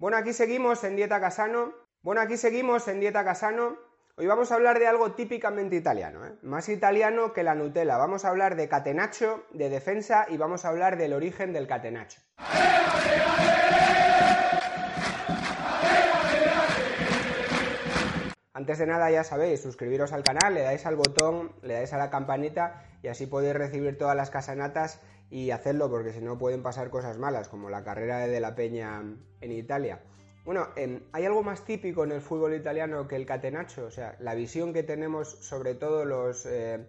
[0.00, 1.74] Bueno, aquí seguimos en Dieta Casano.
[2.00, 3.76] Bueno, aquí seguimos en Dieta Casano.
[4.16, 6.32] Hoy vamos a hablar de algo típicamente italiano, ¿eh?
[6.40, 7.98] más italiano que la Nutella.
[7.98, 12.22] Vamos a hablar de catenaccio, de defensa y vamos a hablar del origen del catenaccio.
[18.54, 21.98] Antes de nada, ya sabéis, suscribiros al canal, le dais al botón, le dais a
[21.98, 26.62] la campanita y así podéis recibir todas las casanatas y hacerlo porque si no pueden
[26.62, 29.02] pasar cosas malas, como la carrera de, de la Peña
[29.40, 30.00] en Italia.
[30.44, 34.16] Bueno, em, hay algo más típico en el fútbol italiano que el catenaccio, o sea,
[34.20, 36.86] la visión que tenemos sobre todo los, eh,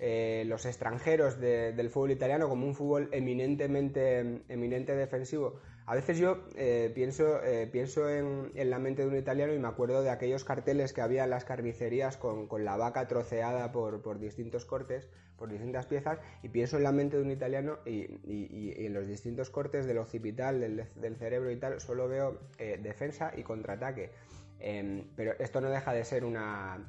[0.00, 5.60] eh, los extranjeros del fútbol italiano como un fútbol eminentemente eminente defensivo.
[5.86, 7.40] A veces yo eh, pienso,
[7.72, 11.24] pienso en, la mente de un italiano y me acuerdo de aquellos carteles que había
[11.24, 16.48] en las carnicerías con, la vaca troceada por, por distintos cortes por distintas piezas y
[16.48, 21.16] pienso en la mente de un italiano y, en los distintos cortes del occipital, del,
[21.16, 24.10] cerebro y tal, solo veo eh, defensa y contraataque.
[24.60, 26.84] Em, pero esto no deja de ser una,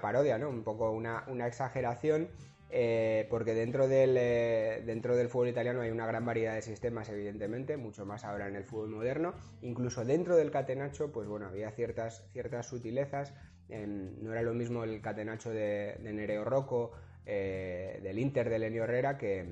[0.00, 0.48] parodia, ¿no?
[0.48, 2.28] Un poco una, exageración.
[2.70, 7.08] Eh, porque dentro del, eh, dentro del fútbol italiano hay una gran variedad de sistemas,
[7.08, 9.32] evidentemente, mucho más ahora en el fútbol moderno.
[9.62, 13.32] Incluso dentro del catenacho, pues bueno, había ciertas, ciertas sutilezas.
[13.70, 16.92] Em, no era lo mismo el catenacho de, de Nereo Rocco
[17.30, 19.44] eh, del Inter de Lenio Herrera que,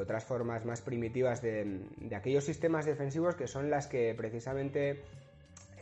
[0.00, 1.82] otras formas más primitivas de,
[2.16, 5.02] aquellos sistemas defensivos que son las que precisamente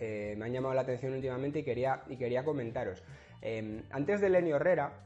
[0.01, 3.01] eh, me han llamado la atención últimamente y quería, y quería comentaros.
[3.43, 5.05] Em, antes de Lenio Herrera,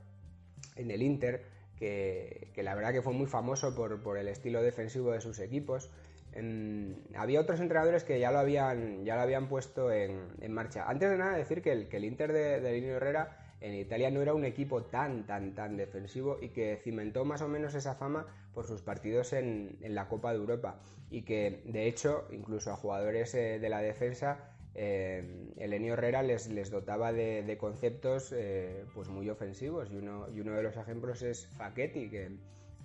[0.76, 1.42] en el Inter,
[1.76, 5.90] que, la verdad que fue muy famoso por, el estilo defensivo de sus equipos,
[6.32, 10.88] em, había otros entrenadores que ya lo habían, ya lo habían puesto en, marcha.
[10.88, 14.10] Antes de nada, decir que el, que el Inter de, de Lenio Herrera en Italia
[14.10, 17.94] no era un equipo tan, tan, tan defensivo y que cimentó más o menos esa
[17.94, 20.80] fama por sus partidos en, la Copa de Europa.
[21.10, 26.48] Y que de hecho incluso a jugadores eh, de la defensa eh, Elenio Herrera les,
[26.48, 29.90] les dotaba de, conceptos eh, pues muy ofensivos.
[29.90, 32.30] Y uno, y uno de los ejemplos es Facchetti que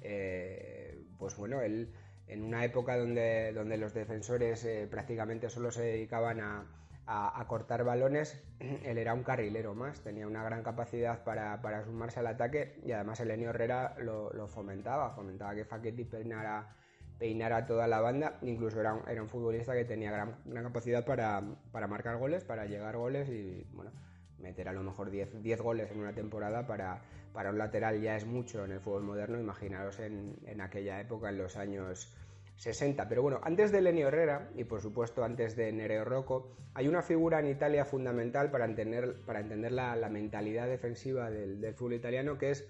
[0.02, 1.90] eh, pues bueno él
[2.28, 6.66] en una época donde, donde los defensores prácticamente solo se dedicaban a,
[7.08, 12.28] a, cortar balones, él era un carrilero más, tenía una gran capacidad para, sumarse al
[12.28, 16.76] ataque y además Elenio Herrera lo, fomentaba, fomentaba que Facchetti peinara,
[17.20, 21.42] peinara toda la banda, incluso era un, era un futbolista que tenía gran, capacidad para,
[21.88, 23.92] marcar goles, para llegar goles y bueno,
[24.40, 27.02] meter a lo mejor 10, 10 goles en una temporada para,
[27.34, 31.30] para un lateral ya es mucho en el fútbol moderno, imaginaros en, en aquella época,
[31.30, 32.16] en los años
[32.58, 33.08] 60.
[33.08, 37.02] Pero bueno, antes de Lenio Herrera y por supuesto antes de Nereo Rocco, hay una
[37.02, 42.52] figura en Italia fundamental para entender, para entender la, mentalidad defensiva del, fútbol italiano que
[42.52, 42.68] es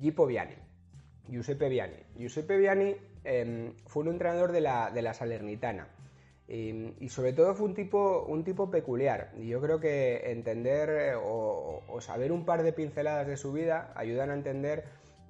[0.00, 0.56] Gippo Viani,
[1.28, 1.96] Giuseppe Viani.
[2.16, 5.88] Giuseppe Viani em, fue un entrenador de la, de la Salernitana.
[6.46, 9.32] Y, sobre todo fue un tipo, un tipo peculiar.
[9.38, 13.92] Y yo creo que entender o, o saber un par de pinceladas de su vida
[13.96, 14.84] ayudan a entender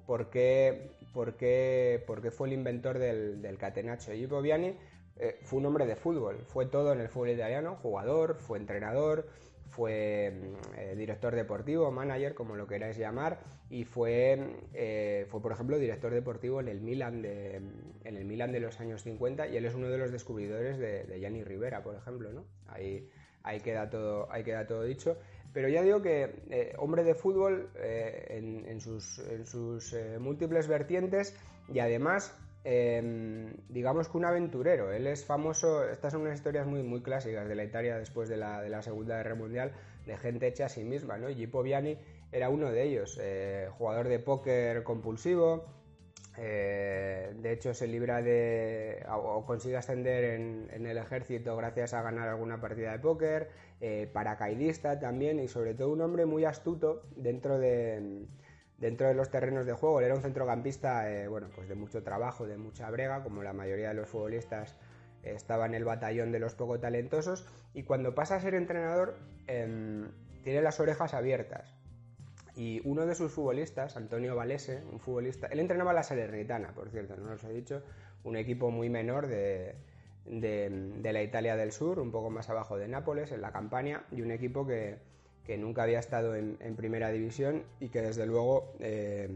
[0.05, 4.13] por qué, por qué, fue el inventor del, del catenaccio.
[4.41, 4.75] Viani
[5.17, 9.25] eh, fue un hombre de fútbol, fue todo en el fútbol italiano, jugador, fue entrenador,
[9.69, 13.39] fue mm, eh, director deportivo, manager, como lo queráis llamar,
[13.69, 17.61] y fue, eh, fue por ejemplo, director deportivo en el, Milan de,
[18.03, 21.05] en el Milan de los años 50, y él es uno de los descubridores de,
[21.05, 22.43] de Gianni Rivera, por ejemplo, ¿no?
[22.67, 23.09] Ahí,
[23.43, 25.17] ahí, queda todo, ahí queda todo dicho.
[25.55, 29.17] Pero ya digo que eh, hombre de fútbol eh, en, sus,
[29.93, 31.33] eh, múltiples vertientes
[31.73, 34.91] y además, em, digamos que un aventurero.
[34.91, 38.35] Él es famoso, estas son unas historias muy, muy clásicas de la Italia después de
[38.35, 39.71] la, de la Segunda Guerra Mundial,
[40.05, 41.17] de gente hecha a sí misma.
[41.17, 41.29] ¿no?
[41.29, 41.97] Gippo Viani
[42.33, 43.17] era uno de ellos,
[43.77, 45.63] jugador de póker compulsivo,
[46.41, 49.05] de hecho, se libra de.
[49.09, 53.49] o, consigue ascender en, el ejército gracias a ganar alguna partida de póker
[53.81, 58.25] eh, paracaidista también y sobre todo un hombre muy astuto dentro de,
[58.77, 60.01] dentro de los terrenos de juego.
[60.01, 63.89] Era un centrocampista eh, bueno, pues de mucho trabajo, de mucha brega, como la mayoría
[63.89, 64.77] de los futbolistas
[65.23, 69.17] estaba en el batallón de los poco talentosos y cuando pasa a ser entrenador
[69.47, 70.11] em,
[70.43, 71.75] tiene las orejas abiertas.
[72.55, 76.89] Y uno de sus futbolistas, Antonio Valese, un futbolista, él entrenaba a la Salernitana, por
[76.89, 77.83] cierto, no os he dicho,
[78.23, 79.75] un equipo muy menor de,
[80.25, 84.21] de, la Italia del Sur, un poco más abajo de Nápoles, en la campaña, y
[84.21, 84.99] un equipo que,
[85.57, 89.29] nunca había estado en, primera división y que desde luego eh,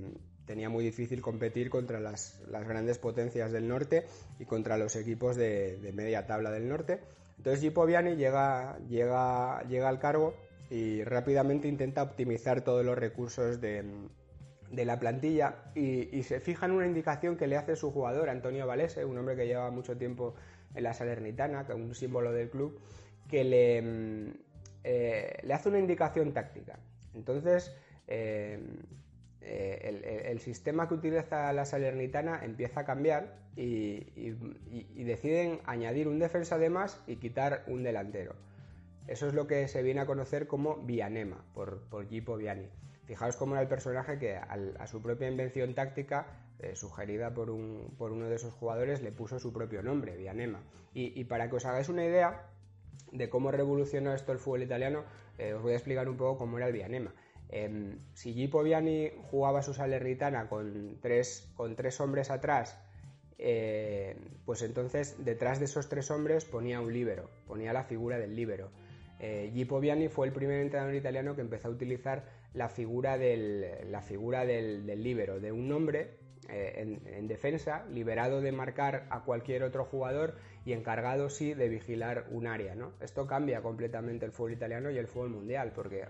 [0.46, 4.06] tenía muy difícil competir contra las, grandes potencias del norte
[4.40, 7.00] y contra los equipos de, media tabla del norte.
[7.38, 10.34] Entonces Gipo Viani llega, llega, llega al cargo
[10.70, 13.84] y rápidamente intenta optimizar todos los recursos de,
[14.72, 19.06] la plantilla y, se fija en una indicación que le hace su jugador, Antonio Valese,
[19.06, 20.36] un hombre que lleva mucho tiempo
[20.76, 22.80] en la Salernitana, que un símbolo del club,
[23.28, 24.34] que le, mm,
[24.84, 26.78] eh, hace una indicación táctica.
[27.16, 27.76] Entonces,
[28.08, 28.60] eh,
[29.42, 34.34] eh, el, sistema que utiliza la Salernitana empieza a cambiar y,
[35.04, 38.36] deciden añadir un defensa de más y quitar un delantero.
[39.10, 42.70] Eso es lo que se viene a conocer como Vianema, por, por Gipo Viani.
[43.06, 46.28] Fijaos cómo era el personaje que a su propia invención táctica,
[46.60, 50.62] eh, sugerida por, uno de esos jugadores, le puso su propio nombre, Vianema.
[50.94, 52.52] Y, para que os hagáis una idea
[53.12, 55.06] de cómo revolucionó esto el fútbol italiano,
[55.40, 57.16] eh, os voy a explicar un poco cómo era el Vianema.
[57.50, 62.80] Em, si Gipo Viani jugaba su Salernitana con tres, con tres hombres atrás,
[63.40, 64.16] eh,
[64.46, 68.70] pues entonces detrás de esos tres hombres ponía un líbero, ponía la figura del líbero.
[69.20, 72.24] Eh, Gipo Viani fue el primer entrenador italiano que empezó a utilizar
[72.54, 76.16] la figura del, la figura del, líbero, de un hombre
[76.48, 80.36] eh, en, defensa, liberado de marcar a cualquier otro jugador
[80.66, 82.76] y encargado sí de vigilar un área.
[82.76, 82.94] ¿no?
[83.02, 86.06] Esto cambia completamente el fútbol italiano y el fútbol mundial, porque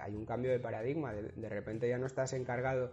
[0.00, 2.92] hay un cambio de paradigma, de, repente ya no estás encargado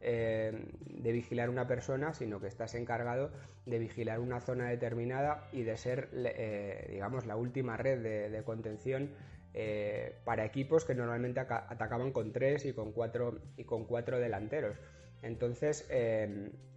[0.00, 0.52] eh,
[0.86, 3.30] de vigilar una persona, sino que estás encargado
[3.66, 9.10] de vigilar una zona determinada y de ser, eh, digamos, la última red de, contención
[9.54, 14.76] eh, para equipos que normalmente atacaban con tres y con cuatro, y con cuatro delanteros.
[15.22, 15.88] Entonces,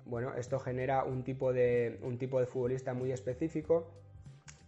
[0.06, 3.88] bueno, esto genera un tipo de, un tipo de futbolista muy específico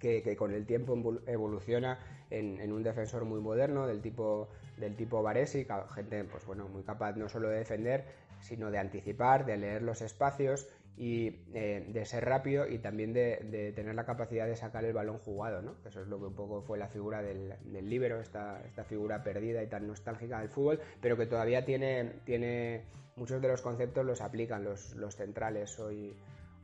[0.03, 0.95] que, con el tiempo
[1.27, 1.97] evoluciona
[2.29, 7.15] en, un defensor muy moderno del tipo del tipo Varesi, gente pues bueno, muy capaz
[7.15, 8.05] no solo de defender,
[8.43, 13.73] sino de anticipar, de leer los espacios y eh, de ser rápido y también de,
[13.75, 15.75] tener la capacidad de sacar el balón jugado, ¿no?
[15.85, 19.23] Eso es lo que un poco fue la figura del, del líbero, esta, esta figura
[19.23, 22.83] perdida y tan nostálgica del fútbol, pero que todavía tiene, tiene
[23.15, 26.15] muchos de los conceptos los aplican los, los centrales hoy,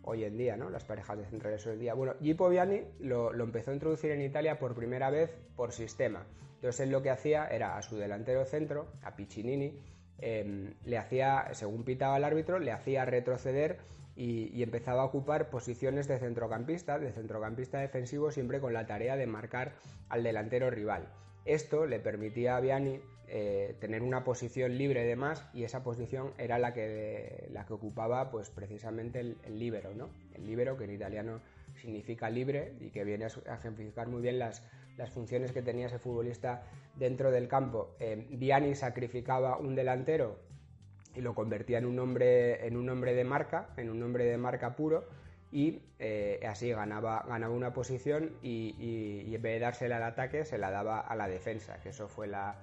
[0.03, 0.69] hoy en día, ¿no?
[0.69, 1.93] Las parejas de centrales hoy en día.
[1.93, 6.25] Bueno, Gipo Viani lo, empezó a introducir en Italia por primera vez por sistema.
[6.55, 9.79] Entonces él lo que hacía era a su delantero centro, a Piccinini,
[10.21, 13.77] em, le hacía, según pitaba el árbitro, le hacía retroceder
[14.15, 19.27] y, empezaba a ocupar posiciones de centrocampista, de centrocampista defensivo, siempre con la tarea de
[19.27, 19.73] marcar
[20.09, 21.07] al delantero rival.
[21.45, 22.99] Esto le permitía a Viani
[23.29, 27.73] eh, tener una posición libre de más y esa posición era la que, la que
[27.73, 30.09] ocupaba pues precisamente el, libero, ¿no?
[30.33, 31.39] El libero que en italiano
[31.81, 34.65] significa libre y que viene a ejemplificar muy bien las,
[34.99, 36.61] las funciones que tenía ese futbolista
[36.95, 37.95] dentro del campo.
[37.99, 40.37] Eh, sacrificaba un delantero
[41.15, 44.37] y lo convertía en un hombre, en un hombre de marca, en un hombre de
[44.37, 45.05] marca puro
[45.51, 50.45] y eh, así ganaba, ganaba una posición y, y, en vez de dársela al ataque
[50.45, 52.57] se la daba a la defensa, que eso fue la,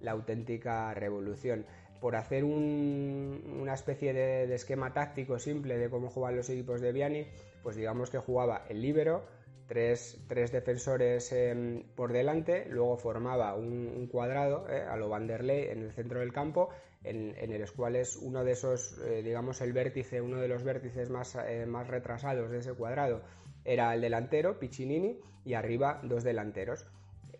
[0.00, 1.66] la auténtica revolución.
[2.00, 7.26] Por hacer una especie de, esquema táctico simple de cómo jugaban los equipos de Viani,
[7.62, 9.24] pues digamos que jugaba el líbero,
[9.66, 15.92] tres, defensores em, por delante, luego formaba un, cuadrado eh, a lo Vanderlei en el
[15.92, 16.70] centro del campo,
[17.04, 20.62] en, en el cual es uno de esos, eh, digamos, el vértice, uno de los
[20.62, 23.22] vértices más, eh, más retrasados de ese cuadrado
[23.64, 26.86] era el delantero, Piccinini, y arriba dos delanteros.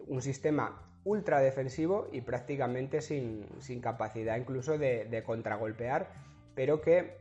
[0.06, 3.46] Un sistema ultra defensivo y prácticamente sin,
[3.80, 6.08] capacidad incluso de, contragolpear,
[6.54, 7.20] pero que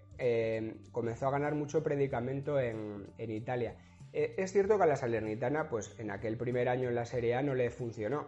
[0.92, 3.76] comenzó a ganar mucho predicamento en, Italia.
[4.14, 7.36] Eh, es cierto que a la Salernitana, pues en aquel primer año en la Serie
[7.36, 8.28] A no le funcionó.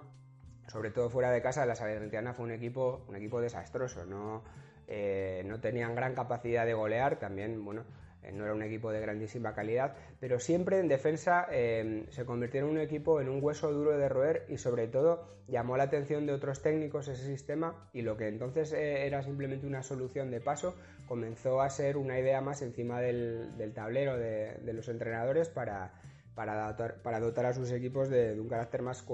[0.67, 4.05] Sobre todo fuera de casa, la Salernitana fue un equipo, un equipo desastroso.
[4.05, 4.43] No,
[4.87, 7.19] eh, no tenían gran capacidad de golear.
[7.19, 7.83] También, bueno,
[8.31, 12.67] no era un equipo de grandísima calidad, pero siempre en defensa eh, se convirtió en
[12.67, 16.33] un equipo en un hueso duro de roer y sobre todo llamó la atención de
[16.33, 20.75] otros técnicos ese sistema y lo que entonces eh, era simplemente una solución de paso
[21.07, 25.93] comenzó a ser una idea más encima del, tablero de, los entrenadores para,
[26.33, 26.73] para,
[27.19, 29.05] dotar, a sus equipos de, un carácter más,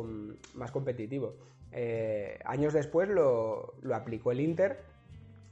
[0.54, 1.36] más competitivo.
[2.46, 4.78] años después lo, lo aplicó el Inter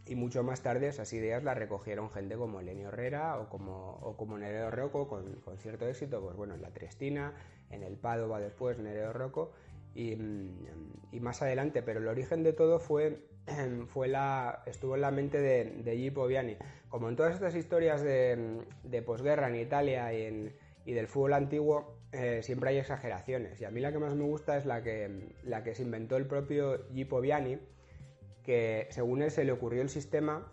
[0.10, 4.16] y mucho más tarde esas ideas las recogieron gente como Elenio Herrera o como, o
[4.18, 7.34] como Nereo Rocco con, cierto éxito, pues bueno, en la Triestina,
[7.70, 9.52] en el Padova después, Nereo Rocco
[9.98, 13.26] y, mm, y, más adelante, pero el origen de todo fue,
[13.88, 16.56] fue la, estuvo en la mente de, de Gipo Viani.
[16.90, 22.42] Como en todas estas historias de, de posguerra en Italia y, del fútbol antiguo, eh,
[22.44, 23.60] siempre hay exageraciones.
[23.60, 26.16] Y a mí la que más me gusta es la que, la que se inventó
[26.16, 27.60] el propio Gipo Viani,
[28.48, 30.50] que según él se le ocurrió el sistema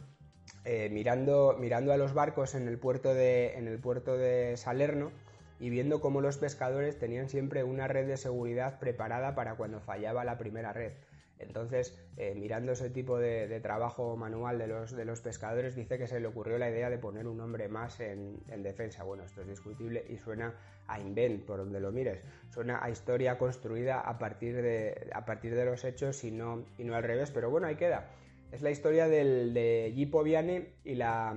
[0.65, 5.13] eh, mirando, mirando a los barcos en el, puerto de, en el puerto de Salerno
[5.61, 10.25] y viendo cómo los pescadores tenían siempre una red de seguridad preparada para cuando fallaba
[10.25, 10.93] la primera red.
[11.39, 16.07] Entonces, eh, mirando ese tipo de, trabajo manual de los, de los, pescadores, dice que
[16.07, 19.03] se le ocurrió la idea de poner un hombre más en, defensa.
[19.03, 20.55] Bueno, esto es discutible y suena
[20.87, 22.23] a invent, por donde lo mires.
[22.51, 26.85] Suena a historia construida a partir de, a partir de los hechos y no, y
[26.85, 27.31] no al revés.
[27.31, 28.11] Pero bueno, ahí queda.
[28.53, 31.37] Es la historia del, de Gipo Viane y, la,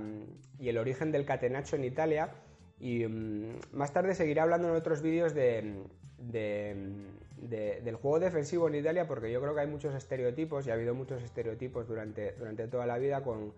[0.60, 2.30] y el origen del catenaccio en Italia.
[2.78, 5.82] Y mm, más tarde seguiré hablando en otros vídeos de,
[6.18, 10.94] del juego defensivo en Italia porque yo creo que hay muchos estereotipos y ha habido
[10.94, 13.52] muchos estereotipos durante, durante toda la vida con,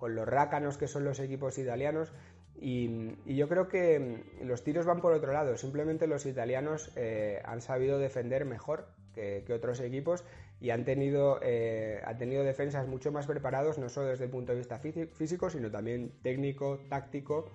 [0.00, 2.12] los rácanos que son los equipos italianos
[2.58, 7.60] y, yo creo que los tiros van por otro lado, simplemente los italianos eh, han
[7.60, 10.24] sabido defender mejor que, otros equipos
[10.58, 14.52] y han tenido, eh, han tenido defensas mucho más preparados, no solo desde el punto
[14.52, 17.50] de vista físico, sino también técnico, táctico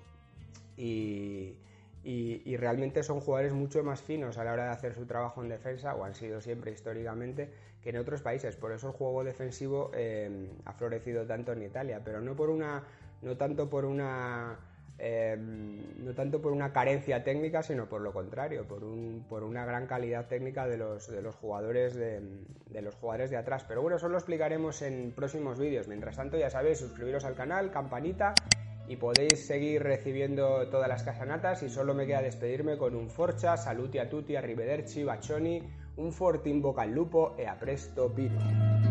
[0.77, 1.55] y,
[2.03, 5.49] y, realmente son jugadores mucho más finos a la hora de hacer su trabajo en
[5.49, 7.51] defensa, o han sido siempre históricamente,
[7.83, 8.55] que en otros países.
[8.55, 12.83] Por eso el juego defensivo eh, ha florecido tanto en Italia, pero no por una,
[13.21, 14.57] no tanto por una
[15.03, 19.65] eh, no tanto por una carencia técnica, sino por lo contrario, por, un, por una
[19.65, 22.21] gran calidad técnica de los, de los, jugadores de,
[22.69, 23.65] de, los jugadores de atrás.
[23.67, 25.87] Pero bueno, eso lo explicaremos en próximos vídeos.
[25.87, 28.35] Mientras tanto, ya sabéis, suscribiros al canal, campanita
[28.91, 33.55] y podéis seguir recibiendo todas las casanatas y solo me queda despedirme con un forcha,
[33.55, 35.63] saluti a tutti, arrivederci, bacioni,
[35.95, 38.90] un forte in bocca al lupo e a presto pino.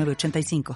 [0.09, 0.63] 85